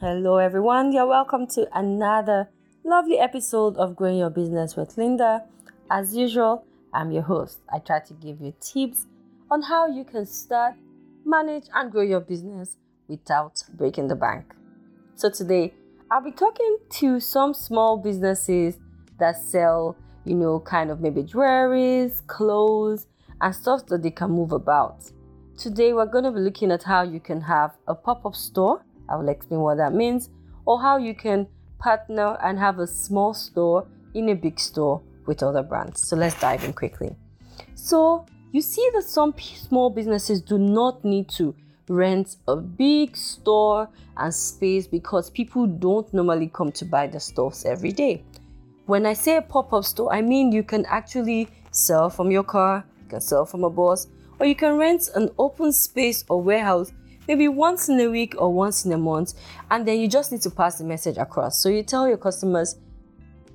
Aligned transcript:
Hello, 0.00 0.38
everyone. 0.38 0.92
You're 0.92 1.06
welcome 1.06 1.46
to 1.48 1.68
another 1.78 2.48
lovely 2.84 3.18
episode 3.18 3.76
of 3.76 3.94
Growing 3.94 4.16
Your 4.16 4.30
Business 4.30 4.74
with 4.74 4.96
Linda. 4.96 5.44
As 5.90 6.16
usual, 6.16 6.64
I'm 6.94 7.12
your 7.12 7.24
host. 7.24 7.58
I 7.70 7.80
try 7.80 8.00
to 8.00 8.14
give 8.14 8.40
you 8.40 8.54
tips 8.60 9.08
on 9.50 9.60
how 9.60 9.88
you 9.88 10.04
can 10.04 10.24
start, 10.24 10.76
manage, 11.26 11.66
and 11.74 11.92
grow 11.92 12.00
your 12.00 12.20
business 12.20 12.78
without 13.08 13.62
breaking 13.74 14.08
the 14.08 14.16
bank. 14.16 14.54
So, 15.16 15.28
today 15.28 15.74
I'll 16.10 16.24
be 16.24 16.32
talking 16.32 16.78
to 16.92 17.20
some 17.20 17.52
small 17.52 17.98
businesses 17.98 18.78
that 19.18 19.36
sell, 19.36 19.98
you 20.24 20.34
know, 20.34 20.60
kind 20.60 20.90
of 20.90 21.02
maybe 21.02 21.24
jewelries, 21.24 22.26
clothes, 22.26 23.06
and 23.42 23.54
stuff 23.54 23.84
that 23.88 24.02
they 24.02 24.12
can 24.12 24.30
move 24.30 24.52
about. 24.52 25.12
Today, 25.58 25.92
we're 25.92 26.06
going 26.06 26.24
to 26.24 26.32
be 26.32 26.40
looking 26.40 26.72
at 26.72 26.84
how 26.84 27.02
you 27.02 27.20
can 27.20 27.42
have 27.42 27.72
a 27.86 27.94
pop 27.94 28.24
up 28.24 28.34
store 28.34 28.82
I 29.10 29.16
will 29.16 29.28
explain 29.28 29.60
what 29.60 29.76
that 29.78 29.92
means, 29.92 30.30
or 30.64 30.80
how 30.80 30.96
you 30.96 31.14
can 31.14 31.46
partner 31.78 32.38
and 32.42 32.58
have 32.58 32.78
a 32.78 32.86
small 32.86 33.34
store 33.34 33.86
in 34.14 34.28
a 34.28 34.34
big 34.34 34.60
store 34.60 35.02
with 35.26 35.42
other 35.42 35.62
brands. 35.62 36.06
So 36.06 36.16
let's 36.16 36.38
dive 36.40 36.64
in 36.64 36.72
quickly. 36.72 37.14
So, 37.74 38.26
you 38.52 38.60
see 38.60 38.88
that 38.94 39.04
some 39.04 39.34
small 39.38 39.90
businesses 39.90 40.40
do 40.40 40.58
not 40.58 41.04
need 41.04 41.28
to 41.30 41.54
rent 41.88 42.36
a 42.48 42.56
big 42.56 43.16
store 43.16 43.88
and 44.16 44.34
space 44.34 44.86
because 44.86 45.30
people 45.30 45.66
don't 45.66 46.12
normally 46.12 46.48
come 46.48 46.72
to 46.72 46.84
buy 46.84 47.06
the 47.06 47.20
stuffs 47.20 47.64
every 47.64 47.92
day. 47.92 48.24
When 48.86 49.06
I 49.06 49.12
say 49.12 49.36
a 49.36 49.42
pop 49.42 49.72
up 49.72 49.84
store, 49.84 50.12
I 50.12 50.20
mean 50.20 50.52
you 50.52 50.62
can 50.62 50.84
actually 50.86 51.48
sell 51.70 52.10
from 52.10 52.30
your 52.30 52.42
car, 52.42 52.84
you 53.02 53.08
can 53.08 53.20
sell 53.20 53.44
from 53.44 53.64
a 53.64 53.70
bus, 53.70 54.08
or 54.38 54.46
you 54.46 54.54
can 54.54 54.76
rent 54.76 55.08
an 55.14 55.30
open 55.38 55.72
space 55.72 56.24
or 56.28 56.42
warehouse 56.42 56.92
maybe 57.28 57.48
once 57.48 57.88
in 57.88 58.00
a 58.00 58.08
week 58.08 58.34
or 58.38 58.52
once 58.52 58.84
in 58.84 58.92
a 58.92 58.98
month, 58.98 59.34
and 59.70 59.86
then 59.86 60.00
you 60.00 60.08
just 60.08 60.32
need 60.32 60.42
to 60.42 60.50
pass 60.50 60.78
the 60.78 60.84
message 60.84 61.16
across. 61.16 61.62
So 61.62 61.68
you 61.68 61.82
tell 61.82 62.08
your 62.08 62.18
customers, 62.18 62.76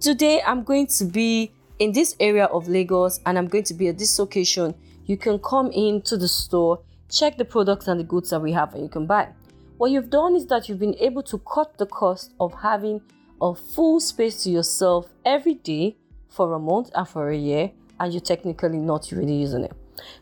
today 0.00 0.42
I'm 0.42 0.62
going 0.62 0.86
to 0.88 1.04
be 1.04 1.52
in 1.78 1.92
this 1.92 2.14
area 2.20 2.46
of 2.46 2.68
Lagos 2.68 3.20
and 3.26 3.38
I'm 3.38 3.48
going 3.48 3.64
to 3.64 3.74
be 3.74 3.88
at 3.88 3.98
this 3.98 4.18
location. 4.18 4.74
You 5.06 5.16
can 5.16 5.38
come 5.38 5.70
into 5.72 6.16
the 6.16 6.28
store, 6.28 6.80
check 7.10 7.36
the 7.36 7.44
products 7.44 7.88
and 7.88 7.98
the 7.98 8.04
goods 8.04 8.30
that 8.30 8.40
we 8.40 8.52
have, 8.52 8.74
and 8.74 8.82
you 8.82 8.88
can 8.88 9.06
buy. 9.06 9.28
What 9.78 9.90
you've 9.90 10.10
done 10.10 10.36
is 10.36 10.46
that 10.46 10.68
you've 10.68 10.78
been 10.78 10.94
able 11.00 11.22
to 11.24 11.38
cut 11.38 11.76
the 11.78 11.86
cost 11.86 12.32
of 12.38 12.54
having 12.54 13.00
a 13.40 13.54
full 13.54 13.98
space 13.98 14.44
to 14.44 14.50
yourself 14.50 15.08
every 15.24 15.54
day 15.54 15.96
for 16.28 16.54
a 16.54 16.58
month 16.58 16.90
and 16.94 17.08
for 17.08 17.30
a 17.30 17.36
year, 17.36 17.72
and 17.98 18.12
you're 18.12 18.20
technically 18.20 18.78
not 18.78 19.10
really 19.10 19.34
using 19.34 19.64
it. 19.64 19.72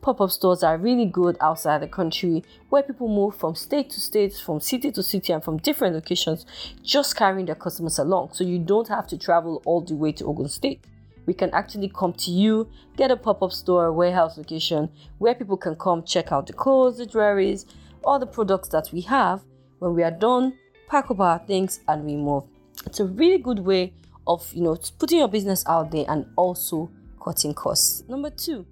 Pop 0.00 0.20
up 0.20 0.30
stores 0.30 0.62
are 0.62 0.78
really 0.78 1.06
good 1.06 1.36
outside 1.40 1.82
the 1.82 1.88
country 1.88 2.44
where 2.68 2.82
people 2.82 3.08
move 3.08 3.36
from 3.36 3.54
state 3.54 3.90
to 3.90 4.00
state, 4.00 4.34
from 4.34 4.60
city 4.60 4.90
to 4.92 5.02
city, 5.02 5.32
and 5.32 5.42
from 5.42 5.58
different 5.58 5.94
locations, 5.94 6.46
just 6.82 7.16
carrying 7.16 7.46
their 7.46 7.54
customers 7.54 7.98
along. 7.98 8.30
So 8.32 8.44
you 8.44 8.58
don't 8.58 8.88
have 8.88 9.06
to 9.08 9.18
travel 9.18 9.62
all 9.64 9.80
the 9.80 9.94
way 9.94 10.12
to 10.12 10.24
Ogun 10.26 10.48
State. 10.48 10.84
We 11.26 11.34
can 11.34 11.50
actually 11.50 11.88
come 11.88 12.12
to 12.14 12.30
you, 12.30 12.68
get 12.96 13.10
a 13.10 13.16
pop 13.16 13.42
up 13.42 13.52
store, 13.52 13.92
warehouse 13.92 14.38
location 14.38 14.90
where 15.18 15.34
people 15.34 15.56
can 15.56 15.74
come 15.74 16.04
check 16.04 16.30
out 16.30 16.46
the 16.46 16.52
clothes, 16.52 16.98
the 16.98 17.06
jewelries, 17.06 17.66
all 18.04 18.18
the 18.18 18.26
products 18.26 18.68
that 18.68 18.90
we 18.92 19.00
have. 19.02 19.42
When 19.80 19.94
we 19.94 20.04
are 20.04 20.10
done, 20.10 20.56
pack 20.88 21.10
up 21.10 21.20
our 21.20 21.38
things 21.40 21.80
and 21.88 22.04
we 22.04 22.16
move. 22.16 22.44
It's 22.86 23.00
a 23.00 23.04
really 23.04 23.38
good 23.38 23.58
way 23.58 23.92
of 24.26 24.52
you 24.52 24.62
know 24.62 24.76
putting 24.98 25.18
your 25.18 25.28
business 25.28 25.64
out 25.66 25.90
there 25.90 26.04
and 26.08 26.26
also 26.36 26.90
cutting 27.22 27.54
costs. 27.54 28.04
Number 28.08 28.30
two, 28.30 28.66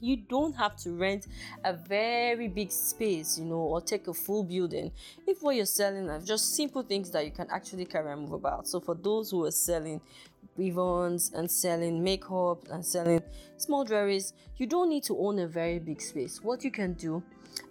you 0.00 0.16
don't 0.16 0.54
have 0.54 0.76
to 0.76 0.90
rent 0.92 1.26
a 1.64 1.72
very 1.72 2.48
big 2.48 2.70
space, 2.70 3.38
you 3.38 3.44
know, 3.44 3.56
or 3.56 3.80
take 3.80 4.08
a 4.08 4.14
full 4.14 4.44
building 4.44 4.92
if 5.26 5.42
what 5.42 5.56
you're 5.56 5.66
selling 5.66 6.08
are 6.08 6.20
just 6.20 6.54
simple 6.54 6.82
things 6.82 7.10
that 7.10 7.24
you 7.24 7.30
can 7.30 7.48
actually 7.50 7.84
carry 7.84 8.12
and 8.12 8.22
move 8.22 8.32
about. 8.32 8.66
So, 8.68 8.80
for 8.80 8.94
those 8.94 9.30
who 9.30 9.44
are 9.44 9.50
selling 9.50 10.00
weave-ons 10.56 11.32
and 11.34 11.50
selling 11.50 12.02
makeup 12.02 12.66
and 12.70 12.84
selling 12.84 13.22
small 13.56 13.86
jewelries, 13.86 14.32
you 14.56 14.66
don't 14.66 14.88
need 14.88 15.04
to 15.04 15.16
own 15.18 15.38
a 15.38 15.46
very 15.46 15.78
big 15.78 16.00
space. 16.00 16.42
What 16.42 16.64
you 16.64 16.70
can 16.70 16.94
do 16.94 17.22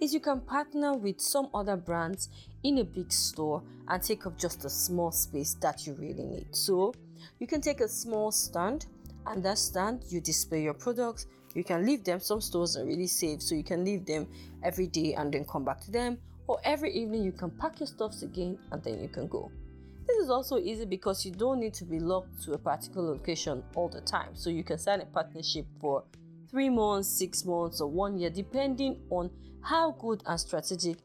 is 0.00 0.14
you 0.14 0.20
can 0.20 0.40
partner 0.40 0.94
with 0.94 1.20
some 1.20 1.48
other 1.54 1.76
brands 1.76 2.28
in 2.62 2.78
a 2.78 2.84
big 2.84 3.12
store 3.12 3.62
and 3.88 4.02
take 4.02 4.26
up 4.26 4.38
just 4.38 4.64
a 4.64 4.70
small 4.70 5.10
space 5.10 5.54
that 5.60 5.86
you 5.86 5.94
really 5.94 6.24
need. 6.24 6.54
So, 6.54 6.94
you 7.38 7.46
can 7.46 7.60
take 7.60 7.80
a 7.80 7.88
small 7.88 8.30
stand 8.30 8.86
and 9.26 9.42
that 9.42 9.58
stand 9.58 10.04
you 10.08 10.20
display 10.20 10.62
your 10.62 10.74
products 10.74 11.26
you 11.56 11.64
can 11.64 11.86
leave 11.86 12.04
them 12.04 12.20
some 12.20 12.40
stores 12.40 12.76
are 12.76 12.84
really 12.84 13.06
safe 13.06 13.40
so 13.40 13.54
you 13.54 13.64
can 13.64 13.84
leave 13.84 14.04
them 14.04 14.28
every 14.62 14.86
day 14.86 15.14
and 15.14 15.32
then 15.32 15.44
come 15.44 15.64
back 15.64 15.80
to 15.80 15.90
them. 15.90 16.18
Or 16.46 16.60
every 16.64 16.92
evening 16.92 17.24
you 17.24 17.32
can 17.32 17.50
pack 17.50 17.80
your 17.80 17.86
stuffs 17.86 18.22
again 18.22 18.58
and 18.70 18.82
then 18.84 19.00
you 19.00 19.08
can 19.08 19.26
go. 19.26 19.50
This 20.06 20.18
is 20.18 20.30
also 20.30 20.58
easy 20.58 20.84
because 20.84 21.24
you 21.24 21.32
don't 21.32 21.58
need 21.58 21.74
to 21.74 21.84
be 21.84 21.98
locked 21.98 22.42
to 22.44 22.52
a 22.52 22.58
particular 22.58 23.08
location 23.08 23.64
all 23.74 23.88
the 23.88 24.02
time. 24.02 24.34
So 24.34 24.50
you 24.50 24.62
can 24.62 24.78
sign 24.78 25.00
a 25.00 25.06
partnership 25.06 25.66
for 25.80 26.04
three 26.50 26.70
months 26.70 27.08
six 27.08 27.44
months 27.44 27.80
or 27.80 27.90
one 27.90 28.18
year 28.18 28.30
depending 28.30 29.00
on 29.10 29.30
how 29.62 29.92
good 29.98 30.22
and 30.26 30.38
strategic 30.38 30.98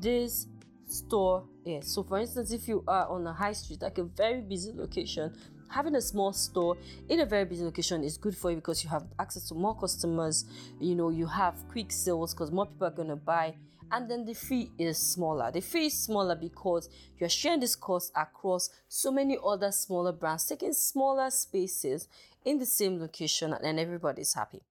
this 0.00 0.46
store 0.86 1.44
is 1.64 1.92
so 1.92 2.02
for 2.02 2.18
instance 2.18 2.52
if 2.52 2.68
you 2.68 2.84
are 2.86 3.08
on 3.08 3.26
a 3.26 3.32
high 3.32 3.52
street 3.52 3.82
like 3.82 3.98
a 3.98 4.04
very 4.04 4.40
busy 4.40 4.72
location 4.74 5.32
having 5.68 5.96
a 5.96 6.00
small 6.00 6.32
store 6.32 6.76
in 7.08 7.20
a 7.20 7.26
very 7.26 7.44
busy 7.44 7.64
location 7.64 8.04
is 8.04 8.16
good 8.16 8.36
for 8.36 8.50
you 8.50 8.56
because 8.56 8.84
you 8.84 8.90
have 8.90 9.04
access 9.18 9.48
to 9.48 9.54
more 9.54 9.76
customers 9.78 10.44
you 10.80 10.94
know 10.94 11.08
you 11.10 11.26
have 11.26 11.54
quick 11.68 11.90
sales 11.90 12.34
because 12.34 12.50
more 12.50 12.66
people 12.66 12.86
are 12.86 12.90
going 12.90 13.08
to 13.08 13.16
buy. 13.16 13.54
And 13.92 14.10
then 14.10 14.24
the 14.24 14.34
fee 14.34 14.70
is 14.78 14.98
smaller. 14.98 15.52
The 15.52 15.60
fee 15.60 15.86
is 15.86 15.98
smaller 15.98 16.34
because 16.34 16.88
you're 17.18 17.28
sharing 17.28 17.60
this 17.60 17.76
cost 17.76 18.12
across 18.16 18.70
so 18.88 19.12
many 19.12 19.38
other 19.44 19.70
smaller 19.70 20.12
brands 20.12 20.46
taking 20.46 20.72
smaller 20.72 21.30
spaces 21.30 22.08
in 22.44 22.58
the 22.58 22.66
same 22.66 22.98
location 22.98 23.52
and 23.52 23.62
then 23.62 23.78
everybody's 23.78 24.34
happy 24.34 24.62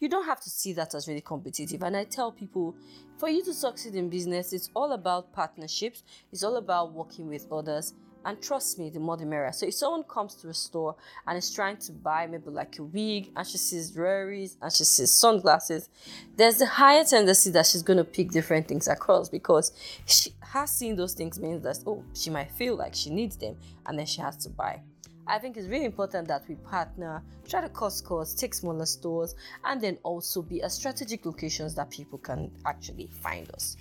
you 0.00 0.08
don't 0.08 0.26
have 0.26 0.40
to 0.40 0.50
see 0.50 0.72
that 0.74 0.94
as 0.94 1.08
really 1.08 1.20
competitive. 1.20 1.82
And 1.82 1.96
I 1.96 2.04
tell 2.04 2.32
people, 2.32 2.74
for 3.18 3.28
you 3.28 3.42
to 3.44 3.54
succeed 3.54 3.94
in 3.94 4.08
business, 4.08 4.52
it's 4.52 4.70
all 4.74 4.92
about 4.92 5.32
partnerships, 5.32 6.02
it's 6.32 6.42
all 6.42 6.56
about 6.56 6.92
working 6.92 7.28
with 7.28 7.46
others, 7.50 7.94
and 8.26 8.42
trust 8.42 8.76
me, 8.76 8.90
the 8.90 8.98
more 8.98 9.16
the 9.16 9.24
merrier. 9.24 9.52
So 9.52 9.66
if 9.66 9.74
someone 9.74 10.02
comes 10.02 10.34
to 10.36 10.48
a 10.48 10.54
store 10.54 10.96
and 11.28 11.38
is 11.38 11.52
trying 11.52 11.76
to 11.76 11.92
buy 11.92 12.26
maybe 12.26 12.50
like 12.50 12.76
a 12.80 12.82
wig 12.82 13.30
and 13.36 13.46
she 13.46 13.56
sees 13.56 13.92
jewelries 13.92 14.56
and 14.60 14.72
she 14.72 14.82
sees 14.82 15.12
sunglasses, 15.12 15.88
there's 16.36 16.60
a 16.60 16.66
higher 16.66 17.04
tendency 17.04 17.50
that 17.52 17.66
she's 17.66 17.82
going 17.82 17.98
to 17.98 18.04
pick 18.04 18.32
different 18.32 18.66
things 18.66 18.88
across 18.88 19.28
because 19.28 19.70
she 20.06 20.34
has 20.40 20.72
seen 20.72 20.96
those 20.96 21.14
things 21.14 21.38
means 21.38 21.62
that, 21.62 21.78
oh, 21.86 22.02
she 22.14 22.30
might 22.30 22.50
feel 22.50 22.74
like 22.74 22.96
she 22.96 23.10
needs 23.10 23.36
them 23.36 23.56
and 23.86 23.96
then 23.96 24.06
she 24.06 24.20
has 24.20 24.36
to 24.38 24.50
buy. 24.50 24.80
I 25.28 25.38
think 25.38 25.56
it's 25.56 25.66
really 25.66 25.84
important 25.84 26.28
that 26.28 26.44
we 26.48 26.54
partner, 26.54 27.22
try 27.48 27.60
to 27.60 27.68
cost 27.68 28.04
costs, 28.04 28.34
take 28.40 28.54
smaller 28.54 28.86
stores, 28.86 29.34
and 29.64 29.80
then 29.80 29.98
also 30.04 30.40
be 30.40 30.60
a 30.60 30.70
strategic 30.70 31.26
locations 31.26 31.74
that 31.74 31.90
people 31.90 32.18
can 32.18 32.50
actually 32.64 33.08
find 33.22 33.50
us. 33.50 33.76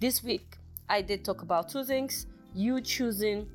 This 0.00 0.24
week, 0.24 0.56
I 0.88 1.02
did 1.02 1.24
talk 1.24 1.42
about 1.42 1.68
two 1.68 1.84
things 1.84 2.26
you 2.54 2.80
choosing 2.80 3.46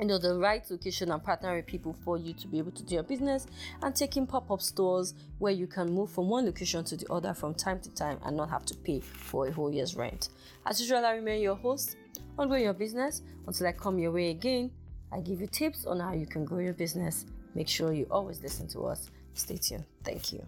you 0.00 0.06
know 0.06 0.16
the 0.16 0.36
right 0.36 0.62
location 0.70 1.10
and 1.10 1.22
partner 1.22 1.56
with 1.56 1.66
people 1.66 1.92
for 2.04 2.16
you 2.16 2.32
to 2.32 2.46
be 2.46 2.58
able 2.58 2.70
to 2.70 2.84
do 2.84 2.94
your 2.94 3.02
business 3.02 3.46
and 3.82 3.96
taking 3.96 4.28
pop-up 4.28 4.62
stores 4.62 5.14
where 5.38 5.52
you 5.52 5.66
can 5.66 5.92
move 5.92 6.08
from 6.10 6.28
one 6.28 6.46
location 6.46 6.84
to 6.84 6.96
the 6.96 7.12
other 7.12 7.34
from 7.34 7.52
time 7.52 7.80
to 7.80 7.90
time 7.90 8.16
and 8.24 8.36
not 8.36 8.48
have 8.48 8.64
to 8.64 8.76
pay 8.76 9.00
for 9.00 9.48
a 9.48 9.52
whole 9.52 9.72
year's 9.72 9.96
rent. 9.96 10.28
As 10.64 10.80
usual 10.80 11.04
i 11.04 11.12
remain 11.12 11.42
your 11.42 11.56
host. 11.56 11.96
On 12.38 12.46
growing 12.46 12.62
your 12.62 12.74
business 12.74 13.22
until 13.48 13.66
i 13.66 13.72
come 13.72 13.98
your 13.98 14.12
way 14.12 14.30
again 14.30 14.70
i 15.12 15.20
give 15.20 15.40
you 15.40 15.46
tips 15.46 15.86
on 15.86 16.00
how 16.00 16.12
you 16.12 16.26
can 16.26 16.44
grow 16.44 16.58
your 16.58 16.74
business. 16.74 17.26
Make 17.54 17.68
sure 17.68 17.92
you 17.92 18.06
always 18.10 18.42
listen 18.42 18.68
to 18.68 18.80
us. 18.86 19.10
Stay 19.34 19.56
tuned. 19.56 19.84
Thank 20.04 20.32
you 20.32 20.46